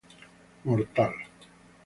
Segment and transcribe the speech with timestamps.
[0.65, 1.13] mortal